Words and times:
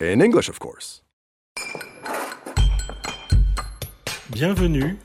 In 0.00 0.20
English, 0.22 0.48
of 0.48 0.60
course. 0.60 1.02
Bienvenue 4.30 4.96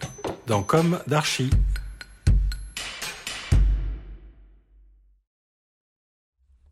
dans 0.46 0.64
Com 0.68 1.00
d'Archi. 1.08 1.50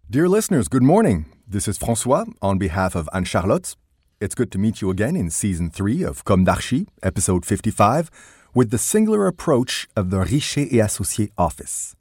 Dear 0.08 0.30
listeners, 0.30 0.68
good 0.68 0.84
morning. 0.84 1.26
This 1.48 1.68
is 1.68 1.80
Francois 1.80 2.26
on 2.44 2.60
behalf 2.60 2.96
of 2.96 3.10
Anne 3.12 3.26
Charlotte. 3.26 3.76
It's 4.20 4.36
good 4.36 4.52
to 4.52 4.60
meet 4.60 4.82
you 4.82 4.92
again 4.92 5.16
in 5.16 5.32
season 5.32 5.72
3 5.72 6.04
of 6.04 6.24
Com 6.24 6.44
d'Archi, 6.44 6.86
episode 7.02 7.44
55, 7.44 8.12
with 8.54 8.70
the 8.70 8.78
singular 8.78 9.26
approach 9.26 9.88
of 9.96 10.12
the 10.12 10.18
Richez 10.18 10.72
et 10.72 10.78
Associés 10.78 11.32
office. 11.40 11.96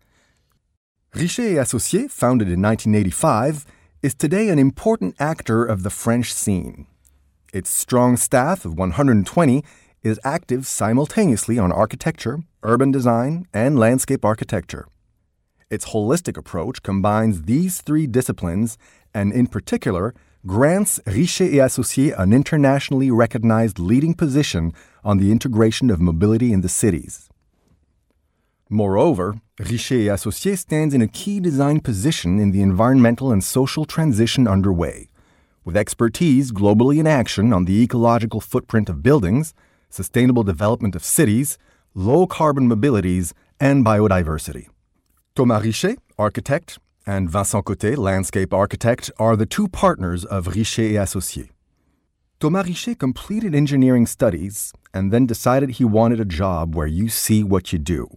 Richez 1.14 1.56
et 1.56 1.62
Associés, 1.62 2.10
founded 2.10 2.48
in 2.48 2.60
1985, 2.60 3.64
is 4.02 4.14
today 4.14 4.48
an 4.48 4.58
important 4.58 5.14
actor 5.18 5.62
of 5.62 5.82
the 5.82 5.90
French 5.90 6.32
scene. 6.32 6.86
Its 7.52 7.68
strong 7.68 8.16
staff 8.16 8.64
of 8.64 8.78
120 8.78 9.62
is 10.02 10.18
active 10.24 10.66
simultaneously 10.66 11.58
on 11.58 11.70
architecture, 11.70 12.40
urban 12.62 12.90
design, 12.90 13.46
and 13.52 13.78
landscape 13.78 14.24
architecture. 14.24 14.86
Its 15.68 15.90
holistic 15.90 16.38
approach 16.38 16.82
combines 16.82 17.42
these 17.42 17.82
three 17.82 18.06
disciplines 18.06 18.78
and, 19.12 19.34
in 19.34 19.46
particular, 19.46 20.14
grants 20.46 20.98
Richez 21.00 21.52
et 21.52 21.58
Associés 21.58 22.18
an 22.18 22.32
internationally 22.32 23.10
recognized 23.10 23.78
leading 23.78 24.14
position 24.14 24.72
on 25.04 25.18
the 25.18 25.30
integration 25.30 25.90
of 25.90 26.00
mobility 26.00 26.54
in 26.54 26.62
the 26.62 26.70
cities. 26.70 27.28
Moreover, 28.72 29.34
Richez 29.58 30.06
et 30.06 30.14
Associés 30.14 30.56
stands 30.56 30.94
in 30.94 31.02
a 31.02 31.08
key 31.08 31.40
design 31.40 31.80
position 31.80 32.38
in 32.38 32.52
the 32.52 32.62
environmental 32.62 33.32
and 33.32 33.42
social 33.42 33.84
transition 33.84 34.46
underway, 34.46 35.08
with 35.64 35.76
expertise 35.76 36.52
globally 36.52 37.00
in 37.00 37.06
action 37.08 37.52
on 37.52 37.64
the 37.64 37.82
ecological 37.82 38.40
footprint 38.40 38.88
of 38.88 39.02
buildings, 39.02 39.54
sustainable 39.88 40.44
development 40.44 40.94
of 40.94 41.02
cities, 41.02 41.58
low 41.94 42.28
carbon 42.28 42.68
mobilities, 42.68 43.32
and 43.58 43.84
biodiversity. 43.84 44.68
Thomas 45.34 45.64
Richez, 45.64 45.96
architect, 46.16 46.78
and 47.04 47.28
Vincent 47.28 47.64
Coté, 47.64 47.96
landscape 47.96 48.54
architect, 48.54 49.10
are 49.18 49.34
the 49.34 49.46
two 49.46 49.66
partners 49.66 50.24
of 50.24 50.46
Richez 50.46 50.94
et 50.94 51.04
Associés. 51.04 51.48
Thomas 52.38 52.68
Richez 52.68 52.96
completed 52.96 53.52
engineering 53.52 54.06
studies 54.06 54.72
and 54.94 55.12
then 55.12 55.26
decided 55.26 55.70
he 55.70 55.84
wanted 55.84 56.20
a 56.20 56.24
job 56.24 56.76
where 56.76 56.86
you 56.86 57.08
see 57.08 57.42
what 57.42 57.72
you 57.72 57.80
do, 57.80 58.16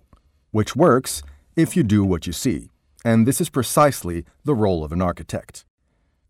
which 0.53 0.75
works 0.75 1.23
if 1.55 1.75
you 1.75 1.83
do 1.83 2.05
what 2.05 2.27
you 2.27 2.31
see, 2.31 2.69
and 3.03 3.27
this 3.27 3.41
is 3.41 3.49
precisely 3.49 4.23
the 4.45 4.53
role 4.53 4.83
of 4.83 4.91
an 4.91 5.01
architect. 5.01 5.65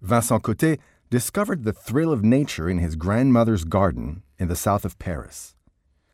Vincent 0.02 0.42
Coté 0.44 0.80
discovered 1.10 1.64
the 1.64 1.74
thrill 1.74 2.12
of 2.12 2.24
nature 2.24 2.70
in 2.70 2.80
his 2.80 2.96
grandmother's 2.96 3.66
garden 3.66 4.24
in 4.40 4.48
the 4.48 4.56
south 4.56 4.86
of 4.86 4.98
Paris. 4.98 5.56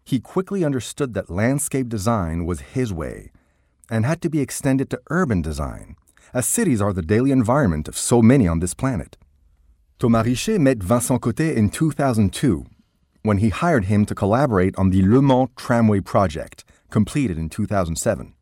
He 0.03 0.19
quickly 0.19 0.65
understood 0.65 1.13
that 1.13 1.29
landscape 1.29 1.87
design 1.87 2.47
was 2.47 2.73
his 2.73 2.91
way 2.91 3.31
and 3.91 4.07
had 4.07 4.21
to 4.23 4.29
be 4.29 4.41
extended 4.41 4.89
to 4.89 5.01
urban 5.11 5.43
design, 5.43 5.95
as 6.33 6.47
cities 6.47 6.81
are 6.81 6.93
the 6.93 7.03
daily 7.03 7.29
environment 7.29 7.87
of 7.87 7.95
so 7.95 8.23
many 8.23 8.47
on 8.47 8.59
this 8.59 8.73
planet. 8.73 9.17
Thomas 9.99 10.25
Richez 10.25 10.59
met 10.59 10.81
Vincent 10.81 11.21
Coté 11.21 11.55
in 11.55 11.69
2002 11.69 12.65
when 13.21 13.37
he 13.37 13.49
hired 13.49 13.85
him 13.85 14.05
to 14.05 14.15
collaborate 14.15 14.75
on 14.77 14.89
the 14.89 15.05
Le 15.05 15.21
Mans 15.21 15.49
Tramway 15.55 15.99
project, 15.99 16.63
completed 16.89 17.37
in 17.37 17.49
2007. 17.49 18.33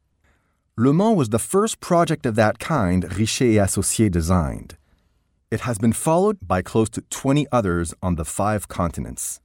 Le 0.77 0.93
Mans 0.93 1.17
was 1.17 1.29
the 1.29 1.39
first 1.39 1.79
project 1.79 2.25
of 2.25 2.35
that 2.35 2.59
kind 2.59 3.03
Richez 3.05 3.57
et 3.57 3.65
Associés 3.65 4.11
designed. 4.11 4.77
It 5.49 5.61
has 5.61 5.77
been 5.77 5.93
followed 5.93 6.37
by 6.41 6.61
close 6.61 6.89
to 6.89 7.01
20 7.01 7.47
others 7.51 7.93
on 8.03 8.15
the 8.15 8.25
five 8.25 8.67
continents. 8.67 9.39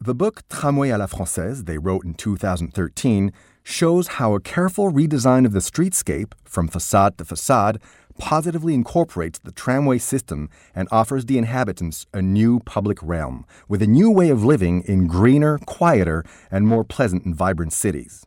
The 0.00 0.14
book 0.14 0.42
Tramway 0.48 0.88
à 0.88 0.98
la 0.98 1.06
Française, 1.06 1.66
they 1.66 1.78
wrote 1.78 2.04
in 2.04 2.14
2013, 2.14 3.30
shows 3.62 4.08
how 4.18 4.34
a 4.34 4.40
careful 4.40 4.90
redesign 4.90 5.46
of 5.46 5.52
the 5.52 5.60
streetscape, 5.60 6.32
from 6.44 6.66
facade 6.66 7.16
to 7.18 7.24
facade, 7.24 7.80
positively 8.18 8.74
incorporates 8.74 9.38
the 9.38 9.52
tramway 9.52 9.98
system 9.98 10.48
and 10.74 10.88
offers 10.90 11.26
the 11.26 11.38
inhabitants 11.38 12.06
a 12.12 12.20
new 12.20 12.60
public 12.60 12.98
realm, 13.02 13.44
with 13.68 13.82
a 13.82 13.86
new 13.86 14.10
way 14.10 14.28
of 14.28 14.44
living 14.44 14.82
in 14.82 15.06
greener, 15.06 15.58
quieter, 15.58 16.24
and 16.50 16.66
more 16.66 16.84
pleasant 16.84 17.24
and 17.24 17.34
vibrant 17.34 17.72
cities. 17.72 18.26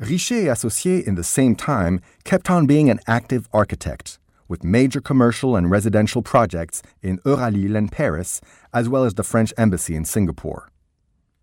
Richez 0.00 0.44
Associés, 0.44 1.06
in 1.06 1.14
the 1.14 1.24
same 1.24 1.56
time, 1.56 2.02
kept 2.24 2.50
on 2.50 2.66
being 2.66 2.90
an 2.90 3.00
active 3.06 3.48
architect, 3.50 4.18
with 4.46 4.62
major 4.62 5.00
commercial 5.00 5.56
and 5.56 5.70
residential 5.70 6.20
projects 6.20 6.82
in 7.00 7.16
Euralille 7.20 7.78
and 7.78 7.90
Paris, 7.90 8.42
as 8.74 8.90
well 8.90 9.04
as 9.04 9.14
the 9.14 9.22
French 9.22 9.54
Embassy 9.56 9.96
in 9.96 10.04
Singapore. 10.04 10.70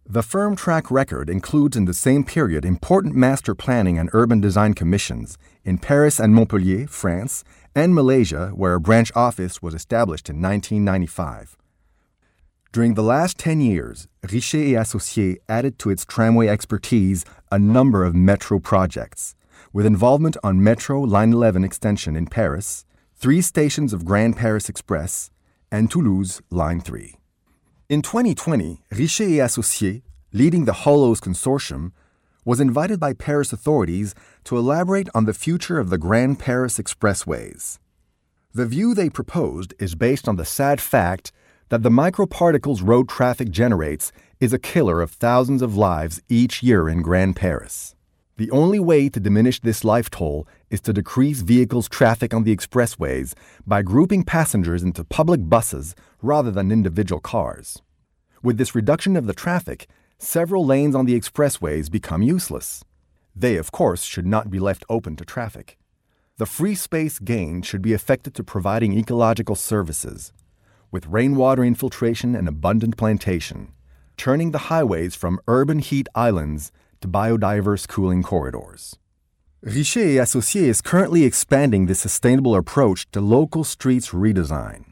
The 0.05 0.21
firm 0.21 0.55
track 0.55 0.91
record 0.91 1.31
includes 1.31 1.75
in 1.75 1.85
the 1.85 1.95
same 1.95 2.23
period 2.23 2.63
important 2.63 3.15
master 3.15 3.55
planning 3.55 3.97
and 3.97 4.11
urban 4.13 4.39
design 4.39 4.75
commissions 4.75 5.35
in 5.63 5.79
Paris 5.79 6.19
and 6.19 6.35
Montpellier, 6.35 6.85
France, 6.85 7.43
and 7.73 7.95
Malaysia, 7.95 8.49
where 8.53 8.75
a 8.75 8.79
branch 8.79 9.11
office 9.15 9.63
was 9.63 9.73
established 9.73 10.29
in 10.29 10.39
1995. 10.39 11.57
During 12.73 12.95
the 12.95 13.03
last 13.03 13.37
10 13.37 13.61
years, 13.61 14.07
Richez 14.23 14.73
et 14.73 14.81
Associés 14.81 15.37
added 15.47 15.77
to 15.77 15.91
its 15.91 16.03
tramway 16.05 16.47
expertise 16.47 17.23
a 17.51 17.59
number 17.59 18.03
of 18.03 18.15
metro 18.15 18.57
projects, 18.57 19.35
with 19.71 19.85
involvement 19.85 20.37
on 20.43 20.63
Metro 20.63 20.99
Line 20.99 21.33
11 21.33 21.63
extension 21.63 22.15
in 22.15 22.25
Paris, 22.25 22.83
three 23.15 23.41
stations 23.41 23.93
of 23.93 24.05
Grand 24.05 24.37
Paris 24.37 24.69
Express, 24.69 25.29
and 25.71 25.91
Toulouse 25.91 26.41
Line 26.49 26.81
3. 26.81 27.15
In 27.89 28.01
2020, 28.01 28.81
Richez 28.91 29.37
et 29.37 29.45
Associés, 29.45 30.01
leading 30.31 30.65
the 30.65 30.81
Hollows 30.81 31.21
Consortium, 31.21 31.91
was 32.43 32.59
invited 32.59 32.99
by 32.99 33.13
Paris 33.13 33.53
authorities 33.53 34.15
to 34.45 34.57
elaborate 34.57 35.09
on 35.13 35.25
the 35.25 35.35
future 35.35 35.77
of 35.77 35.91
the 35.91 35.99
Grand 35.99 36.39
Paris 36.39 36.79
Expressways. 36.79 37.77
The 38.51 38.65
view 38.65 38.95
they 38.95 39.11
proposed 39.11 39.75
is 39.77 39.93
based 39.93 40.27
on 40.27 40.37
the 40.37 40.45
sad 40.45 40.81
fact 40.81 41.31
that 41.73 41.81
the 41.81 41.89
microparticles 41.89 42.87
road 42.87 43.09
traffic 43.09 43.49
generates 43.49 44.11
is 44.39 44.53
a 44.53 44.59
killer 44.59 45.01
of 45.01 45.09
thousands 45.09 45.63
of 45.63 45.75
lives 45.75 46.21
each 46.29 46.61
year 46.61 46.87
in 46.87 47.01
Grand 47.01 47.35
Paris. 47.35 47.95
The 48.37 48.51
only 48.51 48.77
way 48.77 49.09
to 49.09 49.19
diminish 49.19 49.59
this 49.59 49.83
life 49.83 50.11
toll 50.11 50.47
is 50.69 50.81
to 50.81 50.93
decrease 50.93 51.41
vehicles' 51.41 51.89
traffic 51.89 52.31
on 52.31 52.43
the 52.43 52.55
expressways 52.55 53.33
by 53.65 53.81
grouping 53.81 54.21
passengers 54.21 54.83
into 54.83 55.03
public 55.03 55.49
buses 55.49 55.95
rather 56.21 56.51
than 56.51 56.71
individual 56.71 57.19
cars. 57.19 57.81
With 58.43 58.59
this 58.59 58.75
reduction 58.75 59.15
of 59.15 59.25
the 59.25 59.33
traffic, 59.33 59.87
several 60.19 60.63
lanes 60.63 60.93
on 60.93 61.07
the 61.07 61.19
expressways 61.19 61.89
become 61.89 62.21
useless. 62.21 62.83
They, 63.35 63.57
of 63.57 63.71
course, 63.71 64.03
should 64.03 64.27
not 64.27 64.51
be 64.51 64.59
left 64.59 64.85
open 64.89 65.15
to 65.15 65.25
traffic. 65.25 65.79
The 66.37 66.45
free 66.45 66.75
space 66.75 67.17
gained 67.17 67.65
should 67.65 67.81
be 67.81 67.93
affected 67.93 68.35
to 68.35 68.43
providing 68.43 68.95
ecological 68.95 69.55
services, 69.55 70.33
with 70.93 71.07
rainwater 71.07 71.63
infiltration 71.63 72.35
and 72.35 72.47
abundant 72.47 72.95
plantation, 72.95 73.73
turning 74.15 74.51
the 74.51 74.69
highways 74.69 75.15
from 75.15 75.39
urban 75.47 75.79
heat 75.79 76.07
islands 76.13 76.71
to 77.01 77.07
biodiverse 77.07 77.87
cooling 77.87 78.21
corridors. 78.21 78.95
Richez 79.65 80.17
Associés 80.17 80.67
is 80.67 80.81
currently 80.81 81.23
expanding 81.23 81.87
this 81.87 81.99
sustainable 81.99 82.55
approach 82.55 83.09
to 83.11 83.19
local 83.19 83.63
streets 83.63 84.09
redesign. 84.09 84.85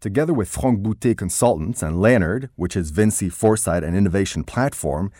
Together 0.00 0.32
with 0.32 0.48
Franck 0.48 0.80
Boutté 0.80 1.16
Consultants 1.16 1.82
and 1.82 2.00
Leonard, 2.00 2.48
which 2.54 2.76
is 2.76 2.90
Vinci 2.90 3.28
Foresight 3.28 3.82
and 3.82 3.96
Innovation 3.96 4.44
Platform, 4.44 5.10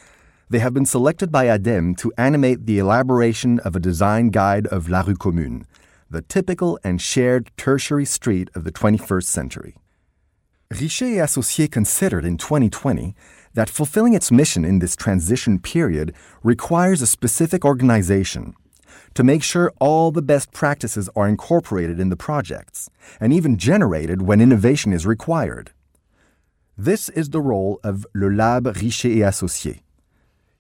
they 0.49 0.61
have 0.61 0.73
been 0.73 0.87
selected 0.87 1.33
by 1.33 1.47
ADEME 1.47 1.97
to 1.97 2.13
animate 2.17 2.67
the 2.67 2.79
elaboration 2.79 3.59
of 3.61 3.75
a 3.75 3.81
design 3.81 4.29
guide 4.29 4.69
of 4.69 4.89
La 4.89 5.01
Rue 5.01 5.17
Commune, 5.17 5.67
the 6.09 6.23
typical 6.23 6.79
and 6.85 7.03
shared 7.03 7.51
tertiary 7.57 8.05
street 8.05 8.51
of 8.55 8.63
the 8.63 8.71
21st 8.71 9.25
century. 9.25 9.75
Richez 10.73 11.17
et 11.17 11.25
Associés 11.25 11.71
considered 11.71 12.25
in 12.25 12.37
2020 12.37 13.15
that 13.55 13.71
fulfilling 13.71 14.15
its 14.15 14.33
mission 14.33 14.65
in 14.65 14.81
this 14.81 14.97
transition 14.97 15.59
period 15.59 16.13
requires 16.43 17.01
a 17.01 17.07
specific 17.07 17.65
organization 17.65 18.55
to 19.15 19.23
make 19.23 19.43
sure 19.43 19.73
all 19.81 20.11
the 20.11 20.23
best 20.23 20.53
practices 20.53 21.09
are 21.15 21.29
incorporated 21.29 22.01
in 22.01 22.11
the 22.11 22.17
projects 22.17 22.91
and 23.21 23.33
even 23.33 23.57
generated 23.57 24.23
when 24.23 24.41
innovation 24.41 24.93
is 24.93 25.07
required. 25.07 25.71
This 26.77 27.09
is 27.11 27.31
the 27.31 27.41
role 27.41 27.81
of 27.83 28.05
Le 28.13 28.29
Lab 28.29 28.65
Richez 28.67 29.23
et 29.23 29.31
Associés, 29.31 29.81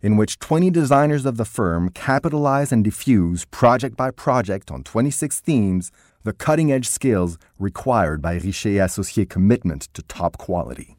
in 0.01 0.17
which 0.17 0.39
20 0.39 0.71
designers 0.71 1.27
of 1.27 1.37
the 1.37 1.45
firm 1.45 1.89
capitalize 1.91 2.73
and 2.73 2.85
diffuse 2.85 3.45
project 3.47 3.97
by 3.97 4.11
project 4.11 4.71
on 4.71 4.83
26 4.83 5.41
themes 5.41 5.91
the 6.23 6.33
cutting 6.33 6.73
edge 6.73 6.89
skills 6.89 7.39
required 7.59 8.21
by 8.21 8.39
Richez 8.39 8.77
Associés' 8.77 9.29
commitment 9.29 9.83
to 9.95 10.03
top 10.03 10.37
quality. 10.39 10.97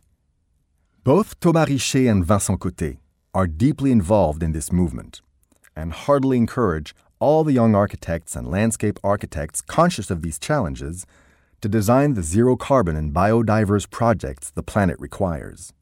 Both 1.03 1.39
Thomas 1.39 1.69
Richez 1.69 2.09
and 2.09 2.25
Vincent 2.25 2.59
Coté 2.59 2.97
are 3.33 3.47
deeply 3.47 3.91
involved 3.91 4.41
in 4.41 4.51
this 4.51 4.71
movement 4.71 5.21
and 5.75 5.93
heartily 5.93 6.37
encourage 6.37 6.95
all 7.19 7.43
the 7.43 7.53
young 7.53 7.75
architects 7.75 8.35
and 8.35 8.49
landscape 8.49 8.99
architects 9.03 9.61
conscious 9.61 10.09
of 10.09 10.21
these 10.21 10.39
challenges 10.39 11.05
to 11.61 11.67
design 11.67 12.13
the 12.13 12.23
zero 12.23 12.55
carbon 12.55 12.95
and 12.95 13.13
biodiverse 13.13 13.89
projects 13.89 14.51
the 14.51 14.63
planet 14.63 14.99
requires. 14.99 15.73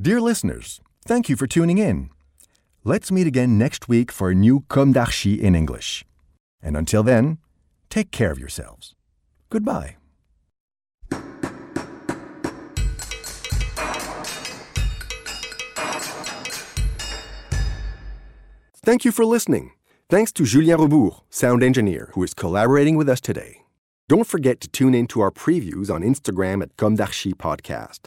Dear 0.00 0.20
listeners, 0.20 0.80
thank 1.06 1.28
you 1.28 1.36
for 1.36 1.46
tuning 1.46 1.78
in. 1.78 2.10
Let's 2.82 3.12
meet 3.12 3.26
again 3.26 3.56
next 3.56 3.88
week 3.88 4.10
for 4.10 4.30
a 4.30 4.34
new 4.34 4.64
Comme 4.68 4.92
in 4.94 5.54
English. 5.54 6.04
And 6.60 6.76
until 6.76 7.02
then, 7.02 7.38
take 7.90 8.10
care 8.10 8.30
of 8.30 8.38
yourselves. 8.38 8.94
Goodbye. 9.48 9.96
Thank 18.84 19.04
you 19.04 19.10
for 19.10 19.24
listening. 19.24 19.72
Thanks 20.08 20.30
to 20.32 20.44
Julien 20.44 20.78
Rebours, 20.78 21.22
sound 21.28 21.64
engineer, 21.64 22.10
who 22.14 22.22
is 22.22 22.34
collaborating 22.34 22.96
with 22.96 23.08
us 23.08 23.20
today. 23.20 23.62
Don't 24.08 24.26
forget 24.26 24.60
to 24.60 24.68
tune 24.68 24.94
in 24.94 25.08
to 25.08 25.20
our 25.20 25.32
previews 25.32 25.92
on 25.92 26.02
Instagram 26.02 26.62
at 26.62 26.76
Comme 26.76 26.96
Podcast. 26.96 28.06